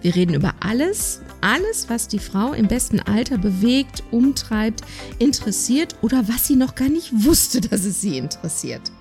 Wir 0.00 0.14
reden 0.14 0.34
über 0.34 0.54
alles, 0.60 1.20
alles, 1.40 1.88
was 1.88 2.06
die 2.06 2.20
Frau 2.20 2.52
im 2.52 2.68
besten 2.68 3.00
Alter 3.00 3.36
bewegt, 3.36 4.04
umtreibt, 4.10 4.82
interessiert 5.18 5.96
oder 6.02 6.28
was 6.28 6.46
sie 6.46 6.56
noch 6.56 6.74
gar 6.74 6.88
nicht 6.88 7.24
wusste, 7.24 7.60
dass 7.60 7.84
es 7.84 8.00
sie 8.00 8.16
interessiert. 8.16 8.92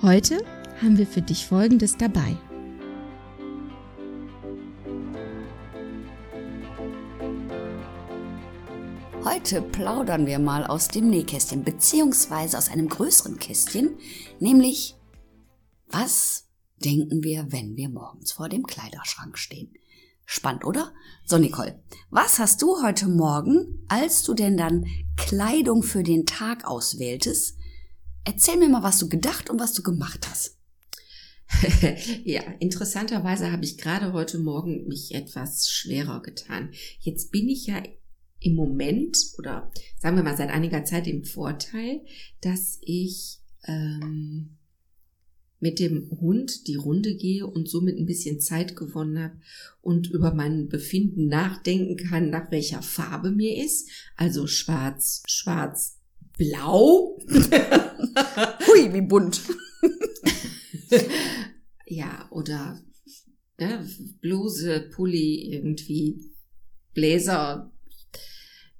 Heute 0.00 0.38
haben 0.80 0.96
wir 0.96 1.06
für 1.06 1.20
dich 1.20 1.46
Folgendes 1.46 1.96
dabei. 1.98 2.36
Heute 9.22 9.60
plaudern 9.60 10.26
wir 10.26 10.38
mal 10.38 10.64
aus 10.64 10.88
dem 10.88 11.10
Nähkästchen, 11.10 11.62
beziehungsweise 11.62 12.56
aus 12.56 12.70
einem 12.70 12.88
größeren 12.88 13.38
Kästchen, 13.38 13.90
nämlich 14.38 14.96
was 15.88 16.46
denken 16.84 17.22
wir, 17.22 17.52
wenn 17.52 17.76
wir 17.76 17.88
morgens 17.88 18.32
vor 18.32 18.48
dem 18.48 18.64
Kleiderschrank 18.64 19.38
stehen? 19.38 19.72
Spannend, 20.24 20.64
oder? 20.64 20.92
So, 21.24 21.38
Nicole, 21.38 21.82
was 22.10 22.38
hast 22.38 22.62
du 22.62 22.82
heute 22.82 23.08
Morgen, 23.08 23.84
als 23.88 24.22
du 24.22 24.34
denn 24.34 24.56
dann 24.56 24.86
Kleidung 25.16 25.82
für 25.82 26.02
den 26.02 26.24
Tag 26.24 26.64
auswähltest? 26.64 27.56
Erzähl 28.24 28.56
mir 28.56 28.68
mal, 28.68 28.82
was 28.82 28.98
du 28.98 29.08
gedacht 29.08 29.50
und 29.50 29.58
was 29.58 29.72
du 29.72 29.82
gemacht 29.82 30.28
hast. 30.30 30.56
ja, 32.24 32.42
interessanterweise 32.60 33.50
habe 33.50 33.64
ich 33.64 33.76
gerade 33.76 34.12
heute 34.12 34.38
Morgen 34.38 34.86
mich 34.86 35.14
etwas 35.14 35.68
schwerer 35.68 36.22
getan. 36.22 36.70
Jetzt 37.00 37.32
bin 37.32 37.48
ich 37.48 37.66
ja 37.66 37.82
im 38.38 38.54
Moment 38.54 39.18
oder 39.36 39.70
sagen 39.98 40.16
wir 40.16 40.22
mal 40.22 40.36
seit 40.36 40.50
einiger 40.50 40.84
Zeit 40.84 41.06
im 41.06 41.24
Vorteil, 41.24 42.02
dass 42.40 42.78
ich 42.82 43.40
ähm, 43.64 44.58
mit 45.60 45.78
dem 45.78 46.10
Hund 46.20 46.66
die 46.66 46.76
Runde 46.76 47.14
gehe 47.14 47.46
und 47.46 47.68
somit 47.68 47.98
ein 47.98 48.06
bisschen 48.06 48.40
Zeit 48.40 48.74
gewonnen 48.76 49.18
habe 49.18 49.36
und 49.82 50.10
über 50.10 50.34
mein 50.34 50.68
Befinden 50.68 51.28
nachdenken 51.28 51.96
kann, 51.96 52.30
nach 52.30 52.50
welcher 52.50 52.82
Farbe 52.82 53.30
mir 53.30 53.62
ist. 53.62 53.88
Also 54.16 54.46
schwarz, 54.46 55.22
schwarz, 55.26 55.98
blau. 56.36 57.18
Hui, 57.28 58.92
wie 58.94 59.02
bunt. 59.02 59.42
ja, 61.86 62.26
oder 62.30 62.80
ne, 63.58 63.86
Bluse, 64.22 64.88
Pulli, 64.94 65.52
irgendwie 65.52 66.32
Bläser. 66.94 67.70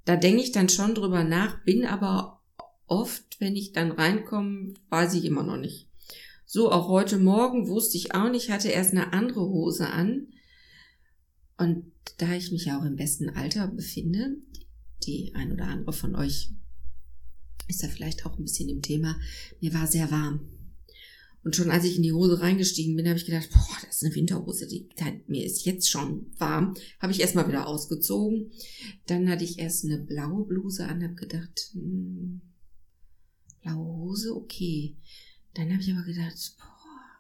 Da 0.07 0.17
denke 0.17 0.43
ich 0.43 0.53
dann 0.53 0.71
schon 0.71 0.95
drüber 0.95 1.25
nach, 1.25 1.63
bin 1.65 1.85
aber 1.85 2.43
oft, 2.87 3.39
wenn 3.39 3.55
ich 3.55 3.73
dann 3.73 3.93
reinkomme, 3.93 4.75
weiß 4.89 5.13
ich 5.15 5.27
immer 5.27 5.43
noch 5.43 5.59
nicht. 5.59 5.90
So, 6.53 6.73
auch 6.73 6.89
heute 6.89 7.17
Morgen 7.17 7.69
wusste 7.69 7.97
ich 7.97 8.13
auch 8.13 8.29
nicht, 8.29 8.51
hatte 8.51 8.71
erst 8.71 8.91
eine 8.91 9.13
andere 9.13 9.43
Hose 9.43 9.87
an. 9.87 10.27
Und 11.57 11.93
da 12.19 12.35
ich 12.35 12.51
mich 12.51 12.65
ja 12.65 12.81
auch 12.81 12.85
im 12.85 12.97
besten 12.97 13.31
Alter 13.31 13.69
befinde, 13.69 14.37
die 15.07 15.33
ein 15.37 15.53
oder 15.53 15.67
andere 15.67 15.93
von 15.93 16.17
euch 16.17 16.51
ist 17.69 17.85
da 17.85 17.87
vielleicht 17.87 18.27
auch 18.27 18.37
ein 18.37 18.43
bisschen 18.43 18.69
im 18.69 18.83
Thema, 18.83 19.17
mir 19.61 19.73
war 19.73 19.87
sehr 19.87 20.11
warm. 20.11 20.41
Und 21.45 21.55
schon 21.55 21.71
als 21.71 21.85
ich 21.85 21.95
in 21.95 22.03
die 22.03 22.13
Hose 22.13 22.41
reingestiegen 22.41 22.97
bin, 22.97 23.07
habe 23.07 23.17
ich 23.17 23.27
gedacht, 23.27 23.49
boah, 23.53 23.77
das 23.87 23.99
ist 23.99 24.05
eine 24.05 24.17
Winterhose, 24.17 24.67
die, 24.67 24.89
mir 25.29 25.47
ist 25.47 25.65
jetzt 25.65 25.89
schon 25.89 26.33
warm. 26.37 26.75
Habe 26.99 27.13
ich 27.13 27.21
erstmal 27.21 27.47
wieder 27.47 27.69
ausgezogen. 27.69 28.51
Dann 29.07 29.29
hatte 29.29 29.45
ich 29.45 29.61
erst 29.61 29.85
eine 29.85 29.99
blaue 29.99 30.45
Bluse 30.47 30.85
an, 30.85 31.05
habe 31.05 31.15
gedacht, 31.15 31.71
hm, 31.75 32.41
blaue 33.63 33.99
Hose, 33.99 34.35
okay. 34.35 34.97
Dann 35.55 35.73
habe 35.73 35.83
ich 35.83 35.93
aber 35.93 36.05
gedacht, 36.05 36.57
boah, 36.59 36.71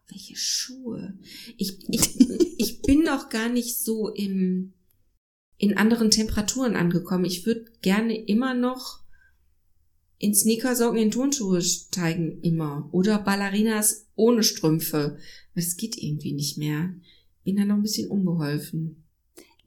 welche 0.08 0.36
Schuhe. 0.36 1.18
Ich, 1.56 1.78
ich, 1.88 2.20
ich 2.58 2.82
bin 2.82 3.02
noch 3.02 3.28
gar 3.28 3.48
nicht 3.48 3.78
so 3.78 4.08
im, 4.08 4.74
in 5.56 5.76
anderen 5.76 6.10
Temperaturen 6.10 6.76
angekommen. 6.76 7.24
Ich 7.24 7.46
würde 7.46 7.70
gerne 7.82 8.16
immer 8.16 8.54
noch 8.54 9.00
in 10.18 10.34
Sneakersocken 10.34 10.98
in 10.98 11.10
Turnschuhe 11.10 11.62
steigen, 11.62 12.40
immer. 12.42 12.88
Oder 12.92 13.18
Ballerinas 13.18 14.06
ohne 14.14 14.42
Strümpfe. 14.42 15.18
Das 15.54 15.76
geht 15.76 15.96
irgendwie 15.96 16.32
nicht 16.32 16.58
mehr. 16.58 16.94
Bin 17.42 17.56
da 17.56 17.64
noch 17.64 17.76
ein 17.76 17.82
bisschen 17.82 18.10
unbeholfen. 18.10 19.04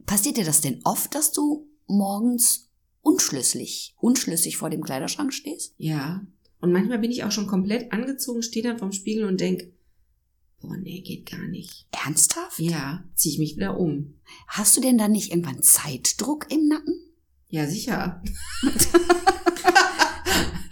Passiert 0.05 0.37
dir 0.37 0.45
das 0.45 0.61
denn 0.61 0.79
oft, 0.83 1.15
dass 1.15 1.31
du 1.31 1.67
morgens 1.87 2.69
unschlüssig, 3.01 3.95
unschlüssig 3.99 4.57
vor 4.57 4.69
dem 4.69 4.83
Kleiderschrank 4.83 5.33
stehst? 5.33 5.73
Ja. 5.77 6.25
Und 6.63 6.71
manchmal 6.71 6.99
bin 6.99 7.11
ich 7.11 7.25
auch 7.25 7.31
schon 7.31 7.45
komplett 7.45 7.91
angezogen, 7.91 8.41
stehe 8.41 8.63
dann 8.63 8.77
vorm 8.77 8.93
Spiegel 8.93 9.25
und 9.25 9.41
denk, 9.41 9.65
boah, 10.61 10.77
nee, 10.77 11.01
geht 11.01 11.29
gar 11.29 11.45
nicht. 11.49 11.87
Ernsthaft? 11.91 12.57
Ja, 12.57 13.03
zieh 13.15 13.31
ich 13.31 13.37
mich 13.37 13.57
wieder 13.57 13.77
um. 13.77 14.13
Hast 14.47 14.77
du 14.77 14.79
denn 14.79 14.97
dann 14.97 15.11
nicht 15.11 15.31
irgendwann 15.31 15.61
Zeitdruck 15.61 16.49
im 16.49 16.69
Nacken? 16.69 17.01
Ja, 17.49 17.67
sicher. 17.67 18.23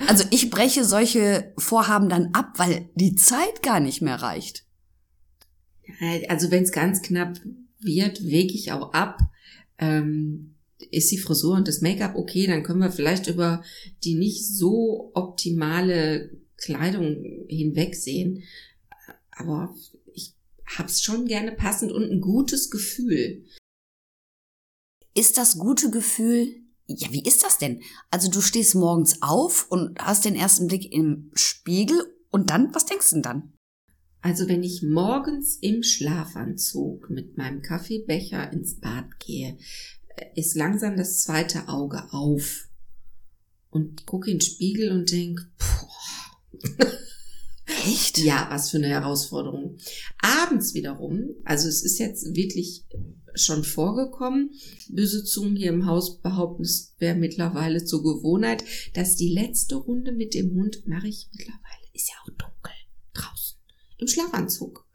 also 0.07 0.23
ich 0.31 0.49
breche 0.49 0.85
solche 0.85 1.53
Vorhaben 1.57 2.07
dann 2.07 2.29
ab, 2.31 2.53
weil 2.55 2.89
die 2.95 3.17
Zeit 3.17 3.61
gar 3.61 3.81
nicht 3.81 4.01
mehr 4.01 4.15
reicht. 4.15 4.63
Also 6.29 6.51
wenn 6.51 6.63
es 6.63 6.71
ganz 6.71 7.01
knapp 7.01 7.37
wird, 7.81 8.23
wege 8.23 8.53
ich 8.53 8.71
auch 8.71 8.93
ab. 8.93 9.19
Ähm, 9.77 10.55
ist 10.91 11.11
die 11.11 11.17
Frisur 11.17 11.55
und 11.55 11.67
das 11.67 11.81
Make-up 11.81 12.15
okay, 12.15 12.47
dann 12.47 12.63
können 12.63 12.81
wir 12.81 12.91
vielleicht 12.91 13.27
über 13.27 13.63
die 14.03 14.15
nicht 14.15 14.47
so 14.47 15.11
optimale 15.13 16.31
Kleidung 16.57 17.45
hinwegsehen. 17.47 18.43
Aber 19.31 19.75
ich 20.13 20.33
hab's 20.65 21.01
schon 21.01 21.25
gerne 21.25 21.51
passend 21.51 21.91
und 21.91 22.09
ein 22.09 22.21
gutes 22.21 22.69
Gefühl. 22.69 23.45
Ist 25.13 25.37
das 25.37 25.57
gute 25.57 25.91
Gefühl, 25.91 26.55
ja, 26.87 27.11
wie 27.11 27.23
ist 27.23 27.43
das 27.43 27.57
denn? 27.57 27.81
Also 28.09 28.29
du 28.29 28.41
stehst 28.41 28.75
morgens 28.75 29.21
auf 29.21 29.69
und 29.69 29.99
hast 29.99 30.25
den 30.25 30.35
ersten 30.35 30.67
Blick 30.67 30.91
im 30.91 31.31
Spiegel 31.33 32.05
und 32.29 32.49
dann, 32.49 32.73
was 32.73 32.85
denkst 32.85 33.09
du 33.09 33.15
denn 33.15 33.23
dann? 33.23 33.53
Also 34.21 34.47
wenn 34.47 34.63
ich 34.63 34.83
morgens 34.83 35.57
im 35.61 35.81
Schlafanzug 35.81 37.09
mit 37.09 37.37
meinem 37.37 37.61
Kaffeebecher 37.61 38.53
ins 38.53 38.79
Bad 38.79 39.19
gehe, 39.19 39.57
ist 40.35 40.55
langsam 40.55 40.97
das 40.97 41.21
zweite 41.21 41.67
Auge 41.67 42.03
auf 42.11 42.67
und 43.69 44.05
gucke 44.05 44.29
in 44.29 44.37
den 44.37 44.41
Spiegel 44.41 44.91
und 44.91 45.11
denk, 45.11 45.41
boah. 45.57 46.87
Echt? 47.85 48.17
Ja, 48.19 48.47
was 48.49 48.69
für 48.69 48.77
eine 48.77 48.89
Herausforderung. 48.89 49.77
Abends 50.19 50.73
wiederum, 50.73 51.35
also 51.45 51.67
es 51.67 51.83
ist 51.83 51.99
jetzt 51.99 52.35
wirklich 52.35 52.85
schon 53.33 53.63
vorgekommen, 53.63 54.51
böse 54.89 55.23
Zungen 55.23 55.55
hier 55.55 55.69
im 55.69 55.85
Haus 55.85 56.21
behaupten, 56.21 56.63
es 56.63 56.93
wäre 56.99 57.15
mittlerweile 57.15 57.83
zur 57.85 58.03
Gewohnheit, 58.03 58.63
dass 58.93 59.15
die 59.15 59.29
letzte 59.29 59.75
Runde 59.75 60.11
mit 60.11 60.33
dem 60.33 60.53
Hund 60.53 60.85
mache 60.85 61.07
ich 61.07 61.29
mittlerweile, 61.31 61.87
ist 61.93 62.09
ja 62.09 62.15
auch 62.21 62.29
dunkel, 62.37 62.73
draußen, 63.13 63.57
im 63.99 64.07
Schlafanzug. 64.07 64.85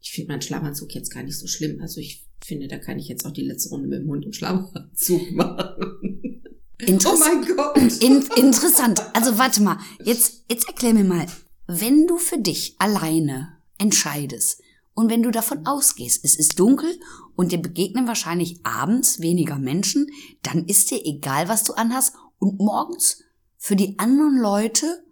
Ich 0.00 0.10
finde 0.10 0.32
meinen 0.32 0.42
Schlafanzug 0.42 0.92
jetzt 0.94 1.10
gar 1.10 1.22
nicht 1.22 1.38
so 1.38 1.46
schlimm, 1.46 1.80
also 1.80 2.00
ich 2.00 2.26
finde, 2.44 2.68
da 2.68 2.78
kann 2.78 2.98
ich 2.98 3.08
jetzt 3.08 3.24
auch 3.24 3.32
die 3.32 3.44
letzte 3.44 3.70
Runde 3.70 3.88
mit 3.88 4.00
dem 4.00 4.08
Hund 4.08 4.24
im 4.24 4.32
Schlafanzug 4.32 5.32
machen. 5.32 6.42
Interess 6.78 7.14
oh 7.14 7.18
mein 7.18 7.56
Gott. 7.56 8.02
In 8.02 8.22
interessant. 8.36 9.00
Also 9.14 9.38
warte 9.38 9.62
mal. 9.62 9.78
Jetzt, 10.02 10.44
jetzt 10.50 10.66
erklär 10.66 10.94
mir 10.94 11.04
mal. 11.04 11.26
Wenn 11.66 12.06
du 12.06 12.18
für 12.18 12.38
dich 12.38 12.74
alleine 12.78 13.56
entscheidest 13.78 14.60
und 14.94 15.08
wenn 15.08 15.22
du 15.22 15.30
davon 15.30 15.64
ausgehst, 15.66 16.24
es 16.24 16.34
ist 16.34 16.58
dunkel 16.58 16.98
und 17.36 17.52
dir 17.52 17.58
begegnen 17.58 18.06
wahrscheinlich 18.08 18.60
abends 18.64 19.20
weniger 19.20 19.58
Menschen, 19.58 20.08
dann 20.42 20.66
ist 20.66 20.90
dir 20.90 21.04
egal, 21.04 21.48
was 21.48 21.64
du 21.64 21.74
anhast 21.74 22.14
und 22.38 22.58
morgens 22.58 23.22
für 23.56 23.76
die 23.76 23.98
anderen 23.98 24.38
Leute 24.38 25.04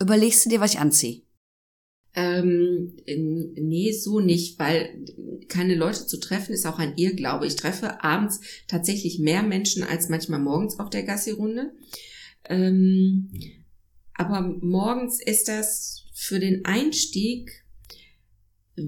überlegst 0.00 0.44
du 0.44 0.50
dir, 0.50 0.60
was 0.60 0.74
ich 0.74 0.78
anziehe. 0.78 1.22
Ähm, 2.14 2.96
nee, 3.06 3.92
so 3.92 4.18
nicht, 4.18 4.58
weil 4.58 5.04
keine 5.48 5.76
Leute 5.76 6.06
zu 6.06 6.18
treffen 6.18 6.52
ist 6.52 6.66
auch 6.66 6.78
ein 6.78 6.96
Irrglaube. 6.96 7.46
Ich 7.46 7.56
treffe 7.56 8.02
abends 8.02 8.40
tatsächlich 8.66 9.20
mehr 9.20 9.42
Menschen 9.42 9.84
als 9.84 10.08
manchmal 10.08 10.40
morgens 10.40 10.78
auf 10.80 10.90
der 10.90 11.04
Gassi-Runde. 11.04 11.72
Ähm, 12.48 13.30
aber 14.14 14.40
morgens 14.60 15.22
ist 15.22 15.48
das 15.48 16.04
für 16.12 16.40
den 16.40 16.64
Einstieg 16.64 17.64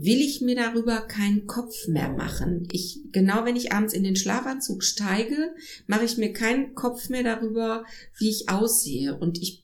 will 0.01 0.21
ich 0.21 0.41
mir 0.41 0.57
darüber 0.57 1.03
keinen 1.03 1.47
Kopf 1.47 1.89
mehr 1.89 2.11
machen. 2.11 2.69
Ich, 2.73 3.01
genau 3.13 3.45
wenn 3.45 3.57
ich 3.57 3.73
abends 3.73 3.93
in 3.93 4.05
den 4.05 4.17
Schlafanzug 4.17 4.83
steige, 4.83 5.55
mache 5.87 6.05
ich 6.05 6.17
mir 6.17 6.33
keinen 6.33 6.75
Kopf 6.75 7.09
mehr 7.09 7.23
darüber, 7.23 7.85
wie 8.19 8.31
ich 8.31 8.49
aussehe. 8.49 9.19
Und 9.19 9.39
ich, 9.43 9.62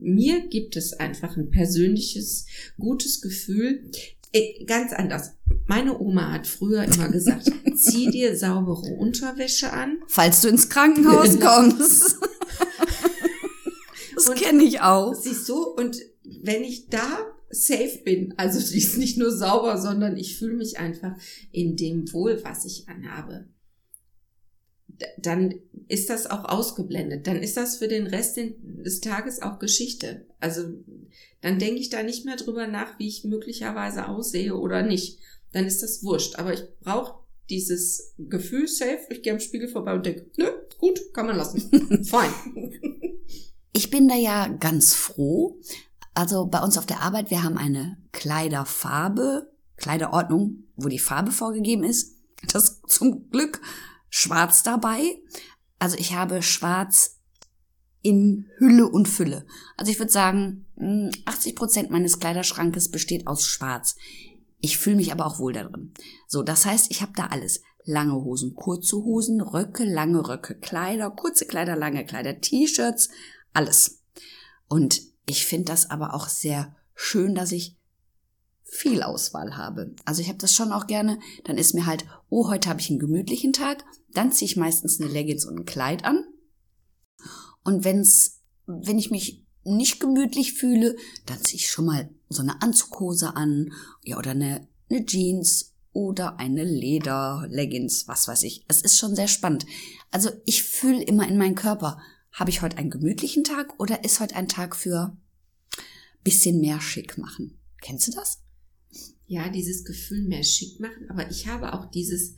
mir 0.00 0.48
gibt 0.48 0.76
es 0.76 0.92
einfach 0.94 1.36
ein 1.36 1.50
persönliches, 1.50 2.46
gutes 2.78 3.20
Gefühl. 3.20 3.90
Äh, 4.32 4.64
ganz 4.64 4.92
anders. 4.92 5.32
Meine 5.66 5.98
Oma 5.98 6.32
hat 6.32 6.46
früher 6.46 6.84
immer 6.84 7.08
gesagt, 7.08 7.50
zieh 7.76 8.10
dir 8.10 8.36
saubere 8.36 8.94
Unterwäsche 8.94 9.72
an. 9.72 9.98
Falls 10.06 10.42
du 10.42 10.48
ins 10.48 10.68
Krankenhaus 10.68 11.32
genau. 11.32 11.56
kommst. 11.56 12.18
das 14.14 14.32
kenne 14.34 14.64
ich 14.64 14.80
auch. 14.80 15.14
Siehst 15.14 15.48
du, 15.48 15.62
und 15.62 15.96
wenn 16.42 16.62
ich 16.62 16.88
da 16.88 17.26
safe 17.50 18.00
bin. 18.04 18.34
Also 18.36 18.60
die 18.72 18.78
ist 18.78 18.96
nicht 18.96 19.18
nur 19.18 19.36
sauber, 19.36 19.78
sondern 19.78 20.16
ich 20.16 20.38
fühle 20.38 20.54
mich 20.54 20.78
einfach 20.78 21.16
in 21.52 21.76
dem 21.76 22.12
wohl, 22.12 22.42
was 22.44 22.64
ich 22.64 22.88
anhabe. 22.88 23.48
Dann 25.18 25.54
ist 25.88 26.10
das 26.10 26.28
auch 26.28 26.44
ausgeblendet. 26.44 27.26
Dann 27.26 27.36
ist 27.36 27.56
das 27.56 27.76
für 27.76 27.88
den 27.88 28.06
Rest 28.06 28.38
des 28.62 29.00
Tages 29.00 29.42
auch 29.42 29.58
Geschichte. 29.58 30.26
Also 30.40 30.62
dann 31.40 31.58
denke 31.58 31.80
ich 31.80 31.90
da 31.90 32.02
nicht 32.02 32.24
mehr 32.24 32.36
drüber 32.36 32.66
nach, 32.66 32.98
wie 32.98 33.08
ich 33.08 33.24
möglicherweise 33.24 34.08
aussehe 34.08 34.56
oder 34.56 34.82
nicht. 34.82 35.18
Dann 35.52 35.66
ist 35.66 35.82
das 35.82 36.02
wurscht. 36.02 36.36
Aber 36.36 36.52
ich 36.52 36.62
brauche 36.80 37.20
dieses 37.48 38.14
Gefühl 38.18 38.68
safe. 38.68 39.00
Ich 39.10 39.22
gehe 39.22 39.32
am 39.32 39.40
Spiegel 39.40 39.68
vorbei 39.68 39.94
und 39.94 40.06
denke, 40.06 40.26
nö, 40.36 40.46
gut, 40.78 41.00
kann 41.12 41.26
man 41.26 41.36
lassen. 41.36 42.04
Fein. 42.04 42.30
Ich 43.72 43.90
bin 43.90 44.08
da 44.08 44.16
ja 44.16 44.48
ganz 44.48 44.94
froh, 44.94 45.58
also 46.14 46.46
bei 46.46 46.60
uns 46.60 46.76
auf 46.76 46.86
der 46.86 47.00
Arbeit, 47.00 47.30
wir 47.30 47.42
haben 47.42 47.56
eine 47.56 47.96
Kleiderfarbe, 48.12 49.50
Kleiderordnung, 49.76 50.64
wo 50.76 50.88
die 50.88 50.98
Farbe 50.98 51.30
vorgegeben 51.30 51.84
ist. 51.84 52.16
Das 52.52 52.82
zum 52.86 53.30
Glück 53.30 53.60
schwarz 54.10 54.62
dabei. 54.62 55.22
Also 55.78 55.96
ich 55.96 56.14
habe 56.14 56.42
schwarz 56.42 57.20
in 58.02 58.48
Hülle 58.58 58.88
und 58.88 59.08
Fülle. 59.08 59.46
Also 59.76 59.90
ich 59.90 59.98
würde 59.98 60.12
sagen, 60.12 60.66
80 61.24 61.52
hm, 61.52 61.54
Prozent 61.54 61.90
meines 61.90 62.18
Kleiderschrankes 62.18 62.90
besteht 62.90 63.26
aus 63.26 63.46
schwarz. 63.46 63.96
Ich 64.60 64.78
fühle 64.78 64.96
mich 64.96 65.12
aber 65.12 65.26
auch 65.26 65.38
wohl 65.38 65.52
darin. 65.52 65.94
So, 66.26 66.42
das 66.42 66.66
heißt, 66.66 66.90
ich 66.90 67.00
habe 67.02 67.12
da 67.16 67.26
alles. 67.26 67.62
Lange 67.84 68.14
Hosen, 68.14 68.54
kurze 68.54 68.96
Hosen, 68.96 69.40
Röcke, 69.40 69.84
lange 69.84 70.28
Röcke, 70.28 70.54
Kleider, 70.54 71.10
kurze 71.10 71.46
Kleider, 71.46 71.76
lange 71.76 72.04
Kleider, 72.04 72.40
T-Shirts, 72.40 73.08
alles. 73.54 74.02
Und 74.68 75.00
ich 75.26 75.46
finde 75.46 75.66
das 75.66 75.90
aber 75.90 76.14
auch 76.14 76.28
sehr 76.28 76.76
schön, 76.94 77.34
dass 77.34 77.52
ich 77.52 77.79
viel 78.70 79.02
Auswahl 79.02 79.56
habe. 79.56 79.94
Also 80.04 80.22
ich 80.22 80.28
habe 80.28 80.38
das 80.38 80.54
schon 80.54 80.72
auch 80.72 80.86
gerne. 80.86 81.18
Dann 81.44 81.58
ist 81.58 81.74
mir 81.74 81.86
halt, 81.86 82.04
oh, 82.28 82.48
heute 82.48 82.68
habe 82.68 82.80
ich 82.80 82.88
einen 82.88 83.00
gemütlichen 83.00 83.52
Tag. 83.52 83.84
Dann 84.12 84.32
ziehe 84.32 84.46
ich 84.46 84.56
meistens 84.56 85.00
eine 85.00 85.10
Leggings 85.10 85.44
und 85.44 85.58
ein 85.58 85.64
Kleid 85.64 86.04
an. 86.04 86.24
Und 87.64 87.84
wenn's, 87.84 88.40
wenn 88.66 88.98
ich 88.98 89.10
mich 89.10 89.44
nicht 89.64 90.00
gemütlich 90.00 90.54
fühle, 90.54 90.96
dann 91.26 91.42
ziehe 91.42 91.58
ich 91.58 91.70
schon 91.70 91.84
mal 91.84 92.10
so 92.28 92.42
eine 92.42 92.62
Anzughose 92.62 93.36
an, 93.36 93.72
ja, 94.02 94.16
oder 94.16 94.30
eine, 94.30 94.68
eine 94.88 95.04
Jeans 95.04 95.74
oder 95.92 96.38
eine 96.38 96.64
Leder-Leggings, 96.64 98.06
was 98.06 98.28
weiß 98.28 98.44
ich. 98.44 98.64
Es 98.68 98.82
ist 98.82 98.98
schon 98.98 99.16
sehr 99.16 99.28
spannend. 99.28 99.66
Also 100.10 100.30
ich 100.46 100.62
fühle 100.62 101.02
immer 101.02 101.28
in 101.28 101.36
meinen 101.36 101.56
Körper, 101.56 102.00
habe 102.32 102.50
ich 102.50 102.62
heute 102.62 102.78
einen 102.78 102.90
gemütlichen 102.90 103.42
Tag 103.42 103.78
oder 103.78 104.04
ist 104.04 104.20
heute 104.20 104.36
ein 104.36 104.48
Tag 104.48 104.76
für 104.76 105.16
bisschen 106.22 106.60
mehr 106.60 106.80
schick 106.80 107.18
machen? 107.18 107.58
Kennst 107.80 108.08
du 108.08 108.12
das? 108.12 108.42
Ja, 109.30 109.48
dieses 109.48 109.84
Gefühl 109.84 110.24
mehr 110.24 110.42
schick 110.42 110.80
machen, 110.80 111.08
aber 111.08 111.30
ich 111.30 111.46
habe 111.46 111.72
auch 111.72 111.88
dieses, 111.88 112.34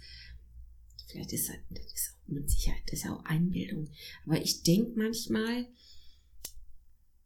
vielleicht 1.09 1.33
ist 1.33 1.49
das, 1.49 1.57
ist 1.95 2.11
auch 2.13 2.29
mit 2.29 2.51
Sicherheit, 2.51 2.83
das 2.85 2.99
ist 2.99 3.09
auch 3.09 3.25
Einbildung, 3.25 3.89
aber 4.27 4.43
ich 4.43 4.63
denke 4.63 4.93
manchmal, 4.99 5.69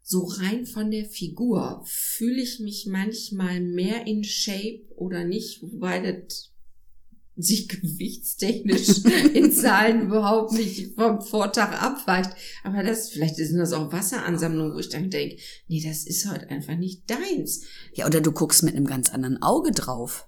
so 0.03 0.23
rein 0.23 0.67
von 0.67 0.93
der 0.93 1.05
Figur 1.07 1.83
fühle 1.85 2.43
ich 2.43 2.61
mich 2.61 2.87
manchmal 2.87 3.61
mehr 3.61 4.07
in 4.07 4.23
Shape 4.23 4.85
oder 4.95 5.25
nicht, 5.25 5.61
wobei 5.63 5.99
das 5.99 6.53
sich 7.37 7.69
gewichtstechnisch 7.69 9.05
in 9.35 9.53
Zahlen 9.53 10.07
überhaupt 10.07 10.53
nicht 10.53 10.95
vom 10.95 11.21
Vortag 11.21 11.81
abweicht. 11.81 12.31
Aber 12.65 12.83
das, 12.83 13.11
vielleicht 13.11 13.37
sind 13.37 13.59
das 13.59 13.73
auch 13.73 13.93
Wasseransammlungen, 13.93 14.75
wo 14.75 14.79
ich 14.79 14.89
dann 14.89 15.11
denke, 15.11 15.37
nee, 15.69 15.83
das 15.87 16.07
ist 16.07 16.31
heute 16.31 16.49
einfach 16.49 16.77
nicht 16.77 17.11
deins. 17.11 17.63
Ja, 17.95 18.07
oder 18.07 18.21
du 18.21 18.33
guckst 18.33 18.63
mit 18.63 18.75
einem 18.75 18.87
ganz 18.87 19.11
anderen 19.11 19.43
Auge 19.43 19.73
drauf. 19.73 20.27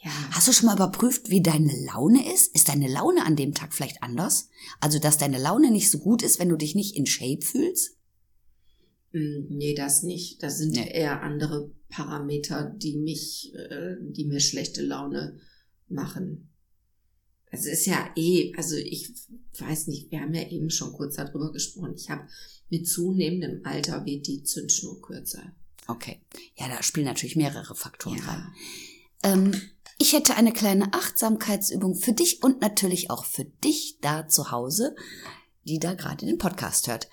Ja. 0.00 0.10
Hast 0.30 0.46
du 0.46 0.52
schon 0.52 0.66
mal 0.66 0.76
überprüft, 0.76 1.28
wie 1.28 1.42
deine 1.42 1.72
Laune 1.86 2.32
ist? 2.32 2.54
Ist 2.54 2.68
deine 2.68 2.88
Laune 2.88 3.26
an 3.26 3.34
dem 3.34 3.52
Tag 3.52 3.74
vielleicht 3.74 4.02
anders? 4.02 4.48
Also, 4.80 5.00
dass 5.00 5.18
deine 5.18 5.38
Laune 5.38 5.72
nicht 5.72 5.90
so 5.90 5.98
gut 5.98 6.22
ist, 6.22 6.38
wenn 6.38 6.48
du 6.48 6.56
dich 6.56 6.76
nicht 6.76 6.94
in 6.94 7.06
Shape 7.06 7.44
fühlst? 7.44 7.96
Hm, 9.10 9.46
nee, 9.50 9.74
das 9.74 10.04
nicht. 10.04 10.40
Das 10.44 10.58
sind 10.58 10.76
nee. 10.76 10.88
eher 10.88 11.22
andere 11.22 11.72
Parameter, 11.88 12.72
die 12.76 12.96
mich, 12.96 13.52
äh, 13.54 13.96
die 14.00 14.26
mir 14.26 14.38
schlechte 14.38 14.82
Laune 14.82 15.40
machen. 15.90 16.50
Es 17.50 17.64
ist 17.64 17.86
ja 17.86 18.10
eh, 18.14 18.52
also 18.56 18.76
ich 18.76 19.10
weiß 19.58 19.86
nicht, 19.86 20.10
wir 20.10 20.20
haben 20.20 20.34
ja 20.34 20.46
eben 20.48 20.70
schon 20.70 20.92
kurz 20.92 21.16
darüber 21.16 21.50
gesprochen. 21.52 21.94
Ich 21.96 22.10
habe 22.10 22.28
mit 22.68 22.86
zunehmendem 22.86 23.62
Alter 23.64 24.04
wird 24.04 24.26
die 24.26 24.42
Zündschnur 24.42 25.00
kürzer. 25.00 25.52
Okay. 25.86 26.20
Ja, 26.56 26.68
da 26.68 26.82
spielen 26.82 27.06
natürlich 27.06 27.36
mehrere 27.36 27.74
Faktoren 27.74 28.18
ja. 28.18 28.24
rein. 28.24 28.52
Ähm, 29.22 29.60
ich 29.98 30.12
hätte 30.12 30.36
eine 30.36 30.52
kleine 30.52 30.92
Achtsamkeitsübung 30.92 31.96
für 31.96 32.12
dich 32.12 32.42
und 32.42 32.60
natürlich 32.60 33.10
auch 33.10 33.24
für 33.24 33.44
dich 33.44 33.98
da 34.00 34.28
zu 34.28 34.50
Hause, 34.52 34.94
die 35.64 35.78
da 35.78 35.94
gerade 35.94 36.26
den 36.26 36.38
Podcast 36.38 36.86
hört. 36.86 37.08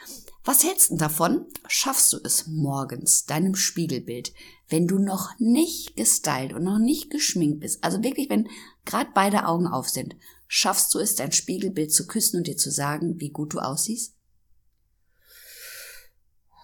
Was 0.46 0.64
hältst 0.64 0.92
du 0.92 0.98
davon? 0.98 1.48
Schaffst 1.68 2.14
du 2.14 2.20
es 2.24 2.46
morgens 2.46 3.26
deinem 3.26 3.56
Spiegelbild, 3.56 4.32
wenn 4.70 4.88
du 4.88 5.00
noch 5.00 5.32
nicht 5.40 5.96
gestylt 5.96 6.54
und 6.54 6.64
noch 6.64 6.78
nicht 6.78 7.10
geschminkt 7.10 7.62
bist, 7.62 7.84
also 7.84 8.04
wirklich, 8.04 8.30
wenn 8.30 8.48
gerade 8.86 9.10
beide 9.16 9.48
Augen 9.48 9.66
auf 9.66 9.90
sind, 9.90 10.16
schaffst 10.48 10.94
du 10.94 11.00
es, 11.00 11.16
dein 11.16 11.32
Spiegelbild 11.32 11.92
zu 11.92 12.06
küssen 12.06 12.38
und 12.38 12.48
dir 12.48 12.58
zu 12.58 12.70
sagen, 12.70 13.20
wie 13.20 13.30
gut 13.30 13.56
du 13.56 13.60
aussiehst? 13.60 14.14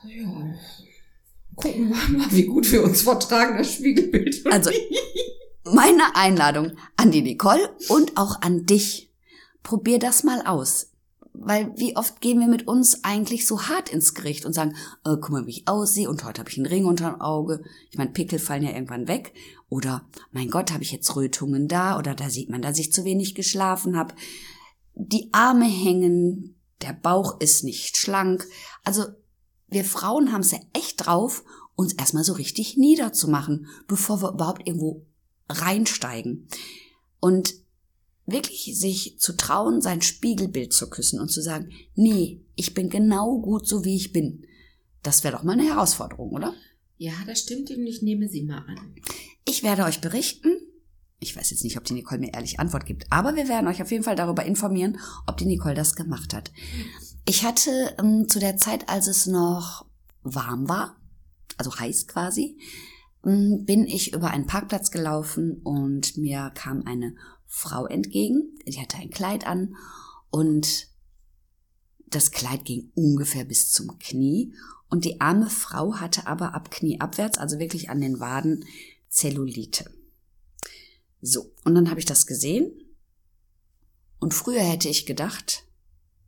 Ja. 0.03 0.53
Gucken 1.56 1.89
wir 1.89 2.17
mal, 2.20 2.32
wie 2.32 2.46
gut 2.46 2.72
wir 2.72 2.84
uns 2.84 3.01
vertragen, 3.01 3.58
das 3.58 3.74
Spiegelbild. 3.74 4.46
Also, 4.46 4.70
meine 5.63 6.15
Einladung 6.15 6.77
an 6.98 7.12
die 7.12 7.24
Nicole 7.24 7.75
und 7.89 8.15
auch 8.15 8.41
an 8.41 8.67
dich. 8.67 9.12
Probier 9.63 9.98
das 9.98 10.24
mal 10.24 10.46
aus 10.46 10.90
weil 11.34 11.72
wie 11.78 11.96
oft 11.96 12.22
gehen 12.22 12.40
wir 12.40 12.48
mit 12.48 12.68
uns 12.68 13.04
eigentlich 13.04 13.48
so 13.48 13.64
hart 13.64 13.90
ins 13.90 14.14
Gericht 14.14 14.46
und 14.46 14.54
sagen, 14.54 14.76
äh, 15.06 15.16
guck 15.20 15.30
mal, 15.30 15.46
wie 15.46 15.52
ich 15.52 15.68
aussehe 15.68 16.10
und 16.10 16.24
heute 16.24 16.40
habe 16.40 16.50
ich 16.50 16.58
einen 16.58 16.66
Ring 16.66 16.86
unter 16.86 17.12
dem 17.12 17.22
Auge. 17.22 17.64
Ich 17.90 17.98
meine, 17.98 18.12
Pickel 18.12 18.40
fallen 18.40 18.64
ja 18.64 18.72
irgendwann 18.72 19.08
weg. 19.08 19.34
Oder, 19.70 20.06
mein 20.32 20.50
Gott, 20.50 20.72
habe 20.72 20.84
ich 20.84 20.92
jetzt 20.92 21.16
Rötungen 21.16 21.68
da? 21.68 21.98
Oder 21.98 22.16
da 22.16 22.30
sieht 22.30 22.50
man, 22.50 22.62
dass 22.62 22.80
ich 22.80 22.92
zu 22.92 23.06
wenig 23.06 23.36
geschlafen 23.36 23.98
habe. 23.98 24.14
Die 24.94 25.30
Arme 25.32 25.66
hängen, 25.66 26.56
der 26.82 26.94
Bauch 26.94 27.40
ist 27.40 27.64
nicht 27.64 27.98
schlank. 27.98 28.48
Also 28.84 29.06
wir 29.68 29.86
Frauen 29.86 30.34
haben 30.34 30.42
es 30.42 30.52
ja 30.52 30.60
echt 30.74 31.06
drauf, 31.06 31.44
uns 31.76 31.94
erstmal 31.94 32.26
so 32.26 32.34
richtig 32.34 32.76
niederzumachen, 32.76 33.68
bevor 33.88 34.22
wir 34.22 34.34
überhaupt 34.34 34.68
irgendwo 34.68 35.06
reinsteigen. 35.50 36.48
Und 37.22 37.54
wirklich 38.32 38.78
sich 38.78 39.20
zu 39.20 39.36
trauen, 39.36 39.82
sein 39.82 40.02
Spiegelbild 40.02 40.74
zu 40.74 40.90
küssen 40.90 41.20
und 41.20 41.30
zu 41.30 41.42
sagen, 41.42 41.72
nee, 41.96 42.42
ich 42.56 42.74
bin 42.74 42.90
genau 42.90 43.40
gut 43.40 43.68
so, 43.68 43.84
wie 43.86 43.96
ich 43.96 44.14
bin. 44.14 44.46
Das 45.04 45.24
wäre 45.24 45.36
doch 45.36 45.44
mal 45.44 45.54
eine 45.54 45.68
Herausforderung, 45.68 46.32
oder? 46.32 46.54
Ja, 46.98 47.14
das 47.26 47.40
stimmt 47.40 47.72
und 47.72 47.86
ich 47.88 48.02
nehme 48.02 48.28
sie 48.28 48.44
mal 48.44 48.64
an. 48.68 48.96
Ich 49.46 49.64
werde 49.64 49.86
euch 49.86 50.02
berichten. 50.02 50.52
Ich 51.20 51.36
weiß 51.36 51.52
jetzt 51.52 51.64
nicht, 51.64 51.78
ob 51.78 51.84
die 51.84 51.94
Nicole 51.94 52.20
mir 52.20 52.34
ehrlich 52.34 52.60
Antwort 52.60 52.86
gibt, 52.86 53.06
aber 53.12 53.36
wir 53.36 53.48
werden 53.48 53.68
euch 53.68 53.82
auf 53.82 53.92
jeden 53.92 54.04
Fall 54.04 54.16
darüber 54.16 54.46
informieren, 54.46 55.00
ob 55.28 55.38
die 55.38 55.46
Nicole 55.46 55.76
das 55.76 55.96
gemacht 55.96 56.34
hat. 56.34 56.52
Ich 57.28 57.44
hatte 57.44 57.96
ähm, 58.00 58.28
zu 58.28 58.40
der 58.40 58.58
Zeit, 58.58 58.90
als 58.90 59.08
es 59.08 59.28
noch 59.28 59.86
warm 60.24 60.68
war, 60.68 60.96
also 61.58 61.76
heiß 61.78 62.08
quasi, 62.08 62.58
ähm, 63.26 63.66
bin 63.66 63.86
ich 63.86 64.14
über 64.14 64.32
einen 64.32 64.48
Parkplatz 64.48 64.92
gelaufen 64.92 65.62
und 65.64 66.18
mir 66.18 66.52
kam 66.56 66.84
eine 66.86 67.16
Frau 67.53 67.86
entgegen. 67.86 68.58
Die 68.65 68.79
hatte 68.79 68.98
ein 68.98 69.10
Kleid 69.10 69.46
an 69.46 69.75
und 70.29 70.88
das 72.08 72.31
Kleid 72.31 72.63
ging 72.63 72.91
ungefähr 72.96 73.43
bis 73.43 73.72
zum 73.72 74.00
Knie 74.00 74.53
und 74.89 75.03
die 75.03 75.20
arme 75.20 75.50
Frau 75.50 75.96
hatte 75.96 76.27
aber 76.27 76.53
ab 76.53 76.72
Knie 76.72 77.01
abwärts, 77.01 77.38
also 77.38 77.60
wirklich 77.60 77.89
an 77.89 78.00
den 78.00 78.22
Waden, 78.22 78.65
Zellulite. 79.10 79.91
So, 81.22 81.51
und 81.65 81.75
dann 81.75 81.89
habe 81.89 82.00
ich 82.00 82.05
das 82.05 82.25
gesehen 82.25 82.72
und 84.20 84.34
früher 84.34 84.62
hätte 84.62 84.88
ich 84.88 85.05
gedacht, 85.05 85.65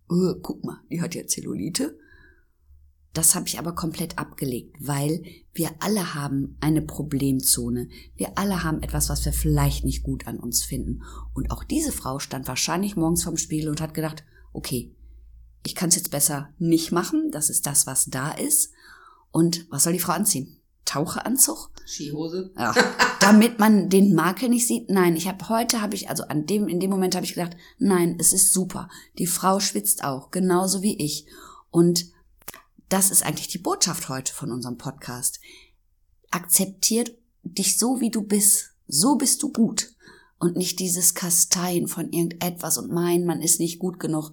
oh, 0.09 0.35
guck 0.41 0.63
mal, 0.65 0.81
die 0.91 1.01
hat 1.01 1.15
ja 1.15 1.25
Zellulite. 1.25 1.97
Das 3.13 3.35
habe 3.35 3.47
ich 3.47 3.59
aber 3.59 3.73
komplett 3.73 4.17
abgelegt, 4.17 4.75
weil 4.79 5.23
wir 5.53 5.69
alle 5.79 6.15
haben 6.15 6.57
eine 6.61 6.81
Problemzone. 6.81 7.87
Wir 8.15 8.37
alle 8.39 8.63
haben 8.63 8.81
etwas, 8.81 9.09
was 9.09 9.23
wir 9.23 9.33
vielleicht 9.33 9.85
nicht 9.85 10.01
gut 10.01 10.25
an 10.25 10.39
uns 10.39 10.63
finden. 10.63 11.03
Und 11.35 11.51
auch 11.51 11.63
diese 11.63 11.91
Frau 11.91 12.17
stand 12.17 12.47
wahrscheinlich 12.47 12.95
morgens 12.95 13.23
vorm 13.23 13.37
Spiegel 13.37 13.69
und 13.69 13.81
hat 13.81 13.93
gedacht, 13.93 14.23
okay, 14.51 14.95
ich 15.65 15.75
kann 15.75 15.89
es 15.89 15.95
jetzt 15.95 16.09
besser 16.09 16.49
nicht 16.57 16.91
machen. 16.91 17.29
Das 17.31 17.51
ist 17.51 17.67
das, 17.67 17.85
was 17.85 18.05
da 18.05 18.31
ist. 18.31 18.71
Und 19.31 19.67
was 19.69 19.83
soll 19.83 19.93
die 19.93 19.99
Frau 19.99 20.13
anziehen? 20.13 20.57
Taucheranzug? 20.85 21.69
Skihose? 21.85 22.51
Ja, 22.57 22.73
damit 23.19 23.59
man 23.59 23.89
den 23.89 24.13
Makel 24.13 24.49
nicht 24.49 24.67
sieht. 24.67 24.89
Nein, 24.89 25.15
ich 25.15 25.27
habe 25.27 25.49
heute 25.49 25.81
habe 25.81 25.95
ich 25.95 26.09
also 26.09 26.23
an 26.23 26.45
dem 26.45 26.67
in 26.67 26.79
dem 26.79 26.89
Moment 26.89 27.15
habe 27.15 27.25
ich 27.25 27.35
gedacht, 27.35 27.55
nein, 27.77 28.17
es 28.19 28.33
ist 28.33 28.53
super. 28.53 28.89
Die 29.17 29.27
Frau 29.27 29.59
schwitzt 29.59 30.03
auch, 30.03 30.31
genauso 30.31 30.81
wie 30.81 30.97
ich. 30.97 31.25
Und 31.69 32.11
das 32.93 33.09
ist 33.09 33.25
eigentlich 33.25 33.47
die 33.47 33.57
Botschaft 33.57 34.07
heute 34.07 34.31
von 34.31 34.51
unserem 34.51 34.77
Podcast. 34.77 35.39
Akzeptiert 36.29 37.17
dich 37.41 37.79
so, 37.79 38.01
wie 38.01 38.11
du 38.11 38.21
bist. 38.21 38.75
So 38.87 39.15
bist 39.15 39.41
du 39.41 39.51
gut. 39.51 39.95
Und 40.37 40.57
nicht 40.57 40.77
dieses 40.77 41.15
Kasteien 41.15 41.87
von 41.87 42.11
irgendetwas 42.11 42.77
und 42.77 42.91
meinen, 42.91 43.25
man 43.25 43.41
ist 43.41 43.59
nicht 43.59 43.79
gut 43.79 43.99
genug. 43.99 44.31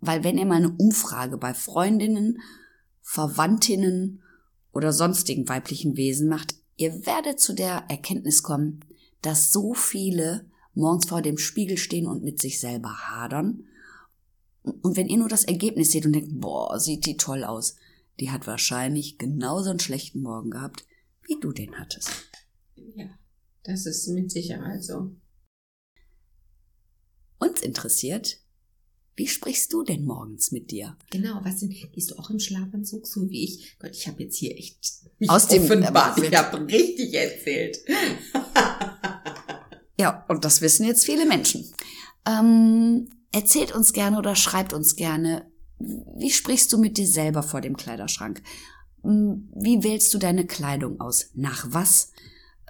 Weil 0.00 0.24
wenn 0.24 0.38
ihr 0.38 0.44
mal 0.44 0.56
eine 0.56 0.74
Umfrage 0.76 1.38
bei 1.38 1.54
Freundinnen, 1.54 2.40
Verwandtinnen 3.00 4.24
oder 4.72 4.92
sonstigen 4.92 5.48
weiblichen 5.48 5.96
Wesen 5.96 6.28
macht, 6.28 6.56
ihr 6.78 7.06
werdet 7.06 7.38
zu 7.38 7.52
der 7.52 7.84
Erkenntnis 7.88 8.42
kommen, 8.42 8.84
dass 9.22 9.52
so 9.52 9.72
viele 9.72 10.46
morgens 10.74 11.06
vor 11.06 11.22
dem 11.22 11.38
Spiegel 11.38 11.76
stehen 11.76 12.08
und 12.08 12.24
mit 12.24 12.40
sich 12.40 12.58
selber 12.58 13.08
hadern. 13.08 13.68
Und 14.82 14.96
wenn 14.96 15.08
ihr 15.08 15.18
nur 15.18 15.28
das 15.28 15.44
Ergebnis 15.44 15.92
seht 15.92 16.06
und 16.06 16.12
denkt, 16.12 16.40
boah, 16.40 16.78
sieht 16.78 17.06
die 17.06 17.16
toll 17.16 17.44
aus, 17.44 17.76
die 18.20 18.30
hat 18.30 18.46
wahrscheinlich 18.46 19.18
genauso 19.18 19.70
einen 19.70 19.80
schlechten 19.80 20.20
Morgen 20.22 20.50
gehabt, 20.50 20.84
wie 21.26 21.38
du 21.40 21.52
den 21.52 21.78
hattest. 21.78 22.10
Ja, 22.96 23.06
das 23.64 23.86
ist 23.86 24.08
mit 24.08 24.30
Sicherheit 24.30 24.82
so. 24.82 25.12
Uns 27.38 27.60
interessiert, 27.62 28.38
wie 29.14 29.26
sprichst 29.28 29.72
du 29.72 29.82
denn 29.84 30.04
morgens 30.04 30.52
mit 30.52 30.70
dir? 30.70 30.96
Genau, 31.10 31.40
was 31.42 31.60
denn? 31.60 31.70
Gehst 31.70 32.10
du 32.10 32.16
auch 32.18 32.30
im 32.30 32.38
Schlafanzug, 32.38 33.06
so 33.06 33.28
wie 33.28 33.44
ich? 33.44 33.76
Gott, 33.78 33.90
ich 33.92 34.06
habe 34.08 34.22
jetzt 34.22 34.36
hier 34.36 34.56
echt 34.56 34.78
Aus 35.28 35.48
dem- 35.48 35.64
offenbart. 35.64 36.18
Ich 36.22 36.34
habe 36.34 36.66
richtig 36.66 37.14
erzählt. 37.14 37.78
Ja, 39.98 40.24
und 40.28 40.44
das 40.44 40.60
wissen 40.60 40.86
jetzt 40.86 41.04
viele 41.04 41.26
Menschen. 41.26 41.72
Ähm, 42.26 43.08
erzählt 43.32 43.74
uns 43.74 43.92
gerne 43.92 44.18
oder 44.18 44.34
schreibt 44.36 44.72
uns 44.72 44.96
gerne, 44.96 45.50
wie 45.78 46.30
sprichst 46.30 46.72
du 46.72 46.78
mit 46.78 46.98
dir 46.98 47.06
selber 47.06 47.42
vor 47.42 47.60
dem 47.60 47.76
Kleiderschrank? 47.76 48.42
Hm, 49.02 49.48
Wie 49.54 49.82
wählst 49.82 50.12
du 50.12 50.18
deine 50.18 50.46
Kleidung 50.46 51.00
aus? 51.00 51.30
Nach 51.34 51.66
was? 51.68 52.10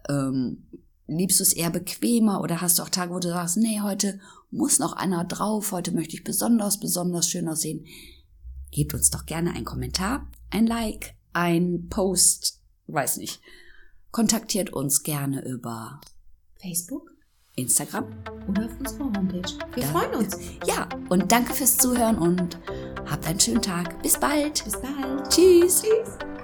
Ähm, 0.08 0.66
liebst 1.06 1.40
du 1.40 1.42
es 1.42 1.54
eher 1.54 1.70
bequemer 1.70 2.40
oder 2.42 2.60
hast 2.60 2.78
du 2.78 2.82
auch 2.82 2.90
Tage, 2.90 3.14
wo 3.14 3.18
du 3.18 3.28
sagst, 3.28 3.56
nee, 3.56 3.80
heute 3.80 4.20
muss 4.50 4.78
noch 4.78 4.92
einer 4.92 5.24
drauf, 5.24 5.72
heute 5.72 5.92
möchte 5.92 6.16
ich 6.16 6.24
besonders, 6.24 6.80
besonders 6.80 7.28
schön 7.28 7.48
aussehen? 7.48 7.86
Gebt 8.70 8.92
uns 8.94 9.10
doch 9.10 9.24
gerne 9.24 9.54
einen 9.54 9.64
Kommentar, 9.64 10.30
ein 10.50 10.66
Like, 10.66 11.14
ein 11.32 11.88
Post, 11.88 12.60
weiß 12.86 13.16
nicht. 13.16 13.40
Kontaktiert 14.10 14.70
uns 14.70 15.02
gerne 15.02 15.46
über 15.46 16.00
Facebook 16.60 17.10
Instagram 17.58 18.04
oder 18.48 18.64
auf 18.64 18.70
unserer 18.78 19.04
Homepage. 19.04 19.42
Wir 19.74 19.82
Ja. 19.82 19.88
freuen 19.90 20.14
uns. 20.14 20.36
Ja, 20.66 20.88
und 21.08 21.30
danke 21.30 21.52
fürs 21.54 21.76
Zuhören 21.76 22.16
und 22.18 22.58
habt 23.10 23.26
einen 23.26 23.40
schönen 23.40 23.62
Tag. 23.62 24.02
Bis 24.02 24.18
bald. 24.18 24.64
Bis 24.64 24.74
bald. 24.74 25.28
Tschüss. 25.28 25.82
Tschüss. 25.82 26.37